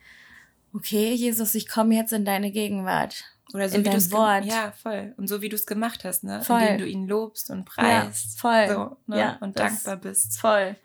[0.72, 3.24] okay, Jesus, ich komme jetzt in deine Gegenwart.
[3.52, 4.44] Oder so in wie dein Wort.
[4.44, 5.14] Ja, voll.
[5.16, 6.42] Und so wie du es gemacht hast, ne?
[6.42, 6.60] Voll.
[6.60, 8.36] Indem du ihn lobst und preist.
[8.36, 8.68] Ja, voll.
[8.68, 9.18] So, ne?
[9.18, 10.38] ja, und dankbar bist.
[10.38, 10.76] Voll.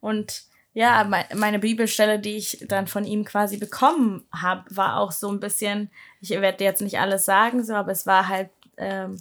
[0.00, 1.04] Und ja,
[1.34, 5.90] meine Bibelstelle, die ich dann von ihm quasi bekommen habe, war auch so ein bisschen,
[6.20, 9.20] ich werde jetzt nicht alles sagen, so, aber es war halt ähm,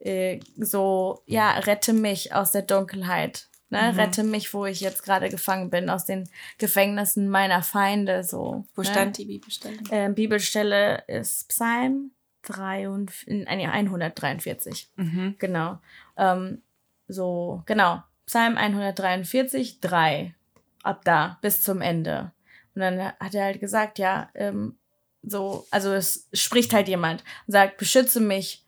[0.00, 3.48] äh, so, ja, rette mich aus der Dunkelheit.
[3.70, 3.92] Ne?
[3.92, 3.98] Mhm.
[3.98, 8.24] Rette mich, wo ich jetzt gerade gefangen bin, aus den Gefängnissen meiner Feinde.
[8.24, 8.88] So, wo ne?
[8.88, 9.78] stand die Bibelstelle?
[9.90, 12.10] Äh, Bibelstelle ist Psalm
[12.48, 14.88] 143.
[14.96, 15.36] Mhm.
[15.38, 15.78] Genau.
[16.16, 16.62] Ähm,
[17.08, 18.02] so, genau.
[18.26, 20.34] Psalm 143, 3.
[20.82, 22.32] Ab da, bis zum Ende.
[22.74, 24.76] Und dann hat er halt gesagt, ja, ähm,
[25.22, 28.64] so, also es spricht halt jemand und sagt, beschütze mich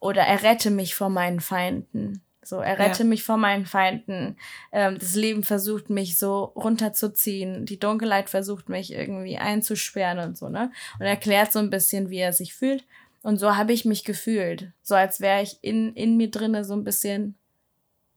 [0.00, 2.22] oder errette mich vor meinen Feinden.
[2.42, 3.08] So, errette ja.
[3.08, 4.36] mich vor meinen Feinden.
[4.70, 7.66] Ähm, das Leben versucht mich so runterzuziehen.
[7.66, 10.70] Die Dunkelheit versucht mich irgendwie einzusperren und so, ne?
[11.00, 12.84] Und erklärt so ein bisschen, wie er sich fühlt.
[13.26, 14.70] Und so habe ich mich gefühlt.
[14.84, 17.34] So als wäre ich in, in mir drinne so ein bisschen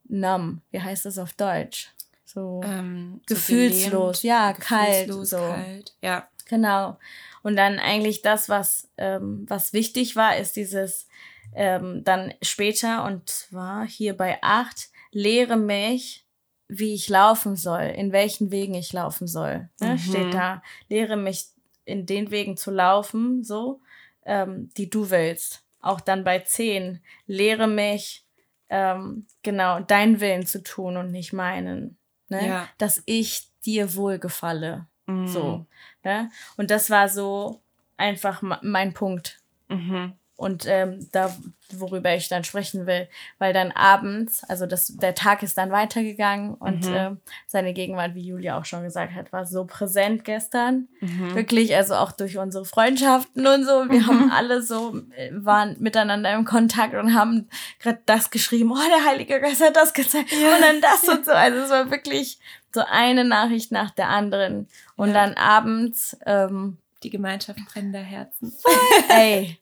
[0.04, 0.60] numb.
[0.70, 1.90] Wie heißt das auf Deutsch?
[2.24, 5.28] So, ähm, gefühlslos, so ja, gefühlslos, kalt.
[5.28, 5.38] So.
[5.38, 5.94] Kalt.
[6.00, 6.28] Ja.
[6.48, 6.96] Genau.
[7.42, 11.08] Und dann eigentlich das, was, ähm, was wichtig war, ist dieses
[11.56, 16.24] ähm, dann später, und zwar hier bei acht, lehre mich,
[16.68, 19.70] wie ich laufen soll, in welchen Wegen ich laufen soll.
[19.80, 19.94] Ne?
[19.94, 19.98] Mhm.
[19.98, 21.48] Steht da, lehre mich
[21.84, 23.80] in den Wegen zu laufen, so,
[24.30, 25.64] ähm, die du willst.
[25.80, 28.24] Auch dann bei zehn, lehre mich,
[28.68, 31.98] ähm, genau, deinen Willen zu tun und nicht meinen.
[32.28, 32.46] Ne?
[32.46, 32.68] Ja.
[32.78, 34.86] Dass ich dir wohlgefalle.
[35.06, 35.26] Mhm.
[35.26, 35.66] So.
[36.04, 36.30] Ne?
[36.56, 37.60] Und das war so
[37.96, 39.40] einfach mein Punkt.
[39.68, 41.36] Mhm und ähm, da,
[41.70, 46.54] worüber ich dann sprechen will, weil dann abends, also das, der Tag ist dann weitergegangen
[46.54, 46.94] und mhm.
[46.94, 47.10] äh,
[47.46, 50.88] seine Gegenwart, wie Julia auch schon gesagt hat, war so präsent gestern.
[51.00, 51.34] Mhm.
[51.34, 53.90] Wirklich, also auch durch unsere Freundschaften und so.
[53.90, 54.06] Wir mhm.
[54.06, 59.04] haben alle so, äh, waren miteinander im Kontakt und haben gerade das geschrieben, oh, der
[59.04, 60.54] Heilige Geist hat das gezeigt ja.
[60.54, 61.32] und dann das und so.
[61.40, 62.38] Also es war wirklich
[62.72, 64.68] so eine Nachricht nach der anderen.
[64.96, 65.14] Und ja.
[65.14, 68.52] dann abends, ähm, die Gemeinschaft brennender Herzen.
[69.10, 69.60] Ey,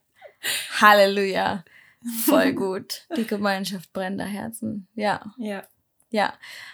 [0.80, 1.64] Halleluja.
[2.24, 3.06] Voll gut.
[3.16, 4.86] Die Gemeinschaft brennender Herzen.
[4.94, 5.34] Ja.
[5.38, 5.64] Ja.
[6.10, 6.32] Ja.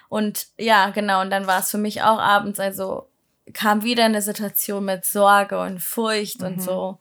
[0.09, 1.21] Und ja, genau.
[1.21, 3.09] Und dann war es für mich auch abends, also
[3.53, 6.47] kam wieder eine Situation mit Sorge und Furcht mhm.
[6.47, 6.99] und so.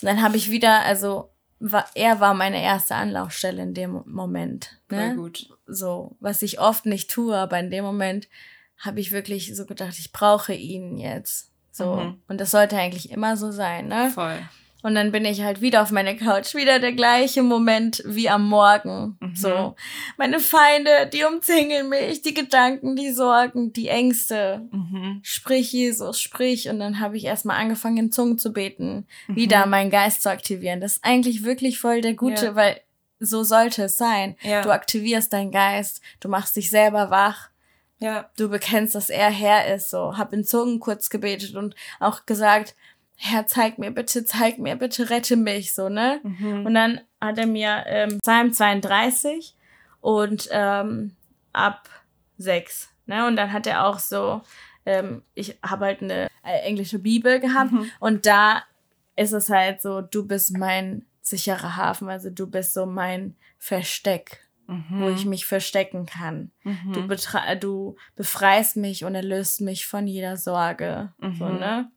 [0.00, 4.78] Und dann habe ich wieder, also war, er war meine erste Anlaufstelle in dem Moment.
[4.90, 5.08] Ne?
[5.08, 5.48] Voll gut.
[5.66, 8.28] So, was ich oft nicht tue, aber in dem Moment
[8.78, 11.50] habe ich wirklich so gedacht, ich brauche ihn jetzt.
[11.72, 11.96] So.
[11.96, 12.22] Mhm.
[12.28, 14.10] Und das sollte eigentlich immer so sein, ne?
[14.10, 14.38] Voll.
[14.82, 18.48] Und dann bin ich halt wieder auf meiner Couch, wieder der gleiche Moment wie am
[18.48, 19.16] Morgen.
[19.20, 19.34] Mhm.
[19.34, 19.74] So,
[20.16, 24.68] meine Feinde, die umzingeln mich, die Gedanken, die Sorgen, die Ängste.
[24.70, 25.20] Mhm.
[25.22, 26.68] Sprich, Jesus, sprich.
[26.68, 29.36] Und dann habe ich erstmal angefangen, in Zungen zu beten, mhm.
[29.36, 30.80] wieder meinen Geist zu aktivieren.
[30.80, 32.54] Das ist eigentlich wirklich voll der Gute, ja.
[32.54, 32.80] weil
[33.18, 34.36] so sollte es sein.
[34.42, 34.62] Ja.
[34.62, 37.48] Du aktivierst deinen Geist, du machst dich selber wach.
[37.98, 38.30] Ja.
[38.36, 40.18] Du bekennst, dass er Herr ist, so.
[40.18, 42.74] Hab in Zungen kurz gebetet und auch gesagt,
[43.16, 46.20] Herr, zeig mir bitte, zeig mir bitte, rette mich, so, ne?
[46.22, 46.66] Mhm.
[46.66, 49.56] Und dann hat er mir ähm, Psalm 32
[50.00, 51.16] und ähm,
[51.52, 51.88] ab
[52.36, 53.26] 6, ne?
[53.26, 54.42] Und dann hat er auch so,
[54.84, 57.90] ähm, ich habe halt eine äh, englische Bibel gehabt mhm.
[58.00, 58.62] und da
[59.16, 64.46] ist es halt so, du bist mein sicherer Hafen, also du bist so mein Versteck,
[64.66, 65.00] mhm.
[65.00, 66.52] wo ich mich verstecken kann.
[66.62, 66.92] Mhm.
[66.92, 71.58] Du, du befreist mich und erlöst mich von jeder Sorge, so, mhm.
[71.58, 71.90] ne?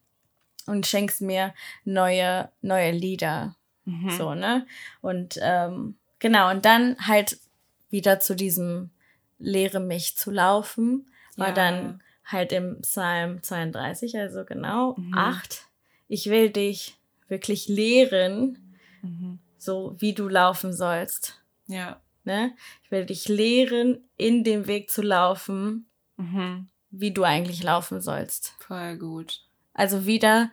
[0.69, 1.53] Und schenkst mir
[1.83, 3.55] neue, neue Lieder.
[3.85, 4.09] Mhm.
[4.11, 4.65] So, ne?
[5.01, 7.37] Und ähm, genau, und dann halt
[7.89, 8.91] wieder zu diesem
[9.39, 11.53] Lehre mich zu laufen, war ja.
[11.53, 15.13] dann halt im Psalm 32, also genau mhm.
[15.15, 15.65] 8.
[16.07, 19.39] Ich will dich wirklich lehren, mhm.
[19.57, 21.41] so wie du laufen sollst.
[21.67, 22.01] Ja.
[22.25, 22.53] Ne?
[22.83, 26.67] Ich will dich lehren, in dem Weg zu laufen, mhm.
[26.91, 28.53] wie du eigentlich laufen sollst.
[28.59, 29.41] Voll gut.
[29.79, 30.51] Also wieder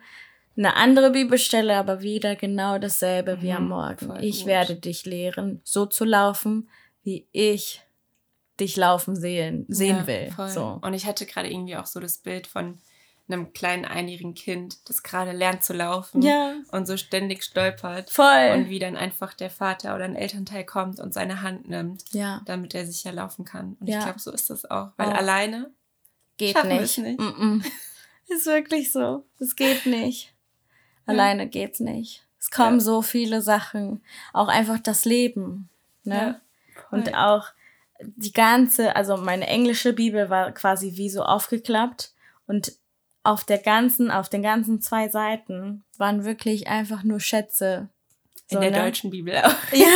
[0.55, 4.15] eine andere Bibelstelle, aber wieder genau dasselbe mhm, wie am mhm, Morgen.
[4.21, 4.47] Ich gut.
[4.47, 6.69] werde dich lehren, so zu laufen,
[7.03, 7.81] wie ich
[8.59, 10.31] dich laufen sehen, sehen ja, will.
[10.31, 10.49] Voll.
[10.49, 10.79] So.
[10.81, 12.79] Und ich hatte gerade irgendwie auch so das Bild von
[13.27, 16.53] einem kleinen einjährigen Kind, das gerade lernt zu laufen ja.
[16.71, 18.09] und so ständig stolpert.
[18.09, 18.51] Voll.
[18.55, 22.41] Und wie dann einfach der Vater oder ein Elternteil kommt und seine Hand nimmt, ja.
[22.45, 23.75] damit er sicher laufen kann.
[23.81, 24.91] Und ich glaube, so ist das auch.
[24.95, 25.15] Weil auch.
[25.15, 25.69] alleine
[26.37, 26.97] geht nicht.
[26.97, 27.19] nicht.
[27.19, 27.65] Mm -mm.
[28.27, 29.23] Ist wirklich so.
[29.39, 30.33] Es geht nicht.
[31.05, 31.49] Alleine ja.
[31.49, 32.23] geht's nicht.
[32.39, 32.83] Es kommen ja.
[32.83, 34.01] so viele Sachen.
[34.33, 35.69] Auch einfach das Leben.
[36.03, 36.39] Ne?
[36.75, 36.87] Ja.
[36.91, 37.47] Und auch
[37.99, 42.11] die ganze, also meine englische Bibel war quasi wie so aufgeklappt
[42.45, 42.73] und
[43.23, 47.89] auf der ganzen, auf den ganzen zwei Seiten waren wirklich einfach nur Schätze.
[48.49, 48.85] So, in der ne?
[48.85, 49.73] deutschen Bibel auch.
[49.73, 49.87] Ja,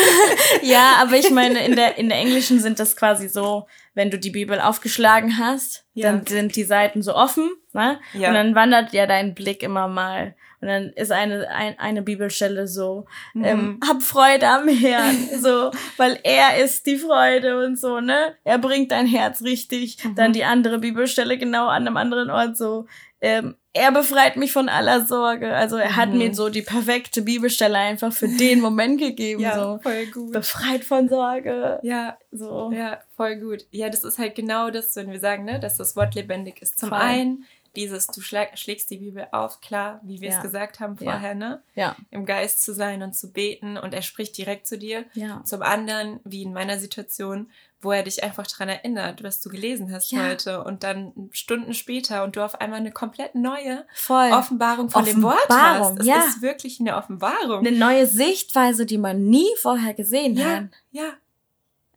[0.62, 4.20] ja, aber ich meine, in der, in der englischen sind das quasi so, wenn du
[4.20, 6.12] die Bibel aufgeschlagen hast, ja.
[6.12, 7.99] dann sind die Seiten so offen, ne?
[8.13, 8.29] Ja.
[8.29, 12.67] Und dann wandert ja dein Blick immer mal Und dann ist eine, ein, eine Bibelstelle
[12.67, 13.43] so, mhm.
[13.43, 18.36] ähm, hab Freude am Herrn, so, weil er ist die Freude und so, ne?
[18.43, 20.03] Er bringt dein Herz richtig.
[20.03, 20.15] Mhm.
[20.15, 22.86] Dann die andere Bibelstelle genau an einem anderen Ort so,
[23.21, 25.53] ähm, er befreit mich von aller Sorge.
[25.53, 26.17] Also er hat mhm.
[26.17, 29.41] mir so die perfekte Bibelstelle einfach für den Moment gegeben.
[29.41, 29.79] ja, so.
[29.81, 30.34] voll gut.
[30.34, 31.79] Befreit von Sorge.
[31.84, 32.71] Ja, so.
[32.73, 33.65] Ja, voll gut.
[33.71, 36.79] Ja, das ist halt genau das, wenn wir sagen, ne, dass das Wort lebendig ist.
[36.79, 36.97] Zum voll.
[36.97, 40.38] einen dieses, du schlag, schlägst die Bibel auf, klar, wie wir ja.
[40.38, 41.36] es gesagt haben vorher, ja.
[41.36, 41.63] ne?
[41.75, 41.95] Ja.
[42.10, 45.05] Im Geist zu sein und zu beten und er spricht direkt zu dir.
[45.13, 45.41] Ja.
[45.45, 47.49] Zum anderen, wie in meiner Situation,
[47.81, 50.27] wo er dich einfach daran erinnert, was du gelesen hast ja.
[50.27, 54.31] heute und dann Stunden später und du auf einmal eine komplett neue Voll.
[54.31, 55.99] Offenbarung von Offenbarung, dem Wort hast.
[56.01, 56.19] Es ja.
[56.27, 57.65] ist wirklich eine Offenbarung.
[57.65, 60.45] Eine neue Sichtweise, die man nie vorher gesehen ja.
[60.45, 60.63] hat.
[60.91, 61.13] Ja.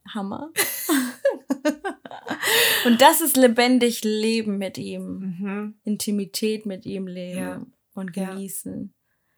[0.09, 0.51] Hammer.
[2.87, 5.19] und das ist lebendig Leben mit ihm.
[5.19, 5.79] Mhm.
[5.85, 7.67] Intimität mit ihm leben ja.
[7.95, 8.93] und genießen.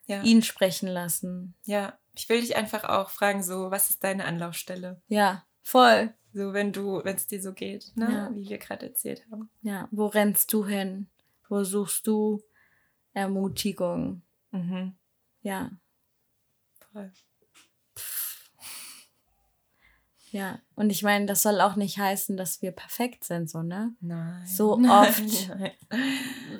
[0.07, 0.23] Ja.
[0.23, 1.55] Ihn sprechen lassen.
[1.65, 5.01] Ja, ich will dich einfach auch fragen, so, was ist deine Anlaufstelle?
[5.09, 6.15] Ja, voll.
[6.33, 8.11] So, wenn du, wenn es dir so geht, ne?
[8.11, 8.31] Ja.
[8.35, 9.51] wie wir gerade erzählt haben.
[9.63, 11.09] Ja, wo rennst du hin?
[11.49, 12.43] Wo suchst du
[13.13, 14.23] Ermutigung?
[14.51, 14.97] Mhm.
[15.43, 15.71] Ja.
[16.93, 17.13] Voll.
[20.37, 23.95] Ja, und ich meine, das soll auch nicht heißen, dass wir perfekt sind, so, ne?
[24.01, 24.45] Nein.
[24.47, 25.71] So oft Nein.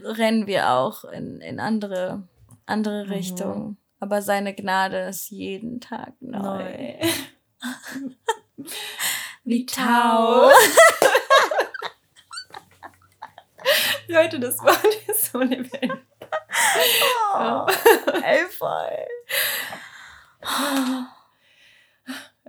[0.03, 2.27] rennen wir auch in, in andere,
[2.65, 3.13] andere mhm.
[3.13, 3.77] Richtungen.
[4.01, 6.39] Aber seine Gnade ist jeden Tag neu.
[6.41, 6.95] neu.
[9.45, 10.51] Wie Tau.
[14.09, 16.03] Leute, das war nicht so eine Welt.
[17.35, 17.67] Oh,
[18.23, 19.07] ey, voll.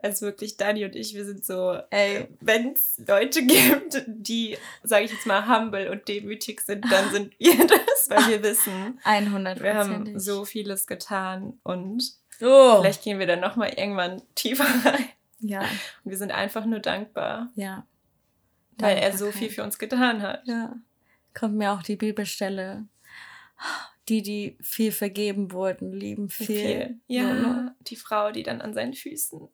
[0.01, 5.05] Also wirklich, Dani und ich, wir sind so, ey, wenn es Leute gibt, die, sage
[5.05, 9.62] ich jetzt mal, humble und demütig sind, dann sind wir das, weil wir wissen, 100
[9.62, 12.03] wir haben so vieles getan und
[12.41, 12.81] oh.
[12.81, 15.10] vielleicht gehen wir dann nochmal irgendwann tiefer rein.
[15.39, 15.62] Ja.
[15.62, 17.51] Und wir sind einfach nur dankbar.
[17.55, 17.86] Ja.
[18.77, 20.45] Weil er so viel für uns getan hat.
[20.45, 20.75] Ja.
[21.33, 22.88] Kommt mir auch die Bibelstelle.
[24.07, 26.45] Die, die viel vergeben wurden, lieben viel.
[26.45, 26.99] viel.
[27.07, 27.75] Ja, ne?
[27.81, 29.49] die Frau, die dann an seinen Füßen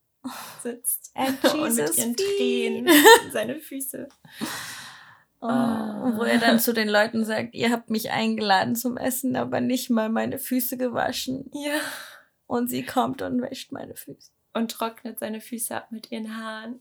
[0.61, 1.11] sitzt.
[1.53, 2.89] und mit ihren Tränen
[3.31, 4.07] seine Füße.
[5.41, 9.59] Oh, wo er dann zu den Leuten sagt, ihr habt mich eingeladen zum Essen, aber
[9.59, 11.51] nicht mal meine Füße gewaschen.
[11.53, 11.79] Ja.
[12.47, 16.79] Und sie kommt und wäscht meine Füße und trocknet seine Füße ab mit ihren Haaren.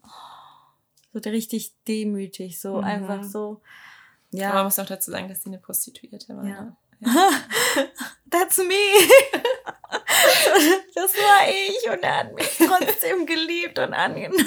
[1.12, 2.84] So richtig demütig, so mhm.
[2.84, 3.60] einfach so.
[4.30, 4.48] Ja.
[4.48, 6.46] Aber man muss auch dazu sagen, dass sie eine Prostituierte war.
[6.46, 6.76] Ja.
[7.04, 7.30] Ja.
[8.30, 8.74] That's me.
[10.94, 14.44] das war ich und er hat mich trotzdem geliebt und angenommen.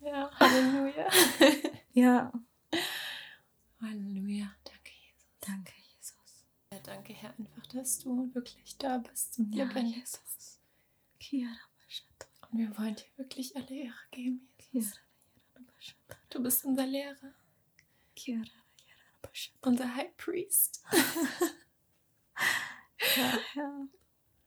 [0.00, 1.08] Ja, Halleluja.
[1.92, 2.32] Ja.
[3.82, 4.54] Halleluja.
[4.64, 5.28] Danke, Jesus.
[5.40, 6.46] Danke, Jesus.
[6.72, 10.22] Ja, danke, Herr, einfach, dass du wirklich da bist und ja, bist.
[11.20, 11.68] Kiara.
[12.50, 14.98] Und wir wollen dir wirklich alle Ehre geben, Jesus.
[16.30, 17.34] Du bist unser Lehrer.
[19.62, 20.82] Unser High Priest.
[23.16, 23.88] ja, ja.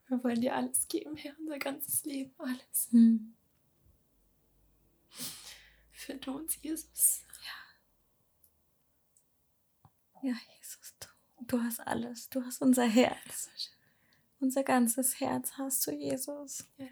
[0.07, 2.89] Wir wollen dir alles geben, Herr, unser ganzes Leben, alles.
[2.91, 3.33] Hm.
[5.91, 7.23] Finde uns, Jesus.
[10.23, 10.29] Ja.
[10.29, 11.07] Ja, Jesus, du,
[11.45, 12.29] du hast alles.
[12.29, 13.49] Du hast unser Herz.
[14.39, 16.67] Unser ganzes Herz hast du, Jesus.
[16.77, 16.87] Ja.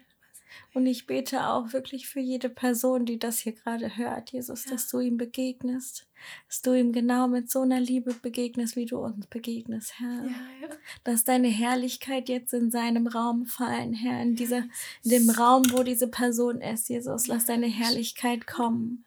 [0.72, 4.72] Und ich bete auch wirklich für jede Person, die das hier gerade hört, Jesus, ja.
[4.72, 6.06] dass du ihm begegnest,
[6.46, 10.24] dass du ihm genau mit so einer Liebe begegnest, wie du uns begegnest, Herr.
[10.24, 10.68] Ja, ja.
[11.04, 14.64] Dass deine Herrlichkeit jetzt in seinem Raum fallen, Herr, in, dieser,
[15.02, 17.26] in dem Raum, wo diese Person ist, Jesus.
[17.26, 19.04] Lass deine Herrlichkeit kommen.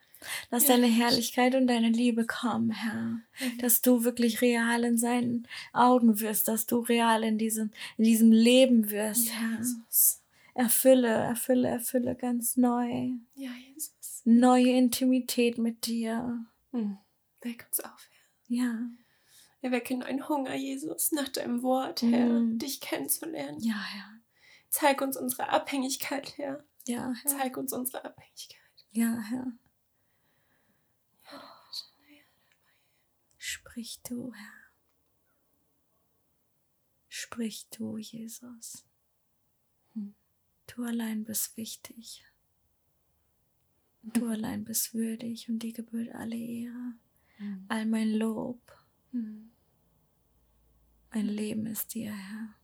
[0.51, 3.19] Lass deine Herrlichkeit und deine Liebe kommen, Herr.
[3.59, 8.31] Dass du wirklich real in seinen Augen wirst, dass du real in diesem, in diesem
[8.31, 9.57] Leben wirst, Herr.
[9.57, 10.22] Jesus
[10.53, 13.11] erfülle, erfülle, erfülle ganz neu.
[13.35, 14.21] Ja, Jesus.
[14.25, 16.45] Neue Intimität mit dir.
[16.71, 16.97] Hm.
[17.41, 18.57] Weck uns auf, Herr.
[18.57, 18.79] Ja.
[19.61, 22.59] Erwecke neuen Hunger, Jesus, nach deinem Wort, Herr, mm.
[22.59, 23.59] dich kennenzulernen.
[23.61, 24.19] Ja, Herr.
[24.69, 26.65] Zeig uns unsere Abhängigkeit, Herr.
[26.85, 27.31] Ja, Herr.
[27.31, 28.59] Zeig uns unsere Abhängigkeit.
[28.91, 29.53] Ja, Herr.
[33.37, 34.53] Sprich du, Herr.
[37.07, 38.85] Sprich du, Jesus.
[40.67, 42.23] Du allein bist wichtig.
[44.01, 46.93] Du allein bist würdig und dir gebührt alle Ehre,
[47.39, 47.65] mhm.
[47.69, 48.59] all mein Lob.
[49.11, 49.51] Mhm.
[51.13, 52.55] Mein Leben ist dir, Herr.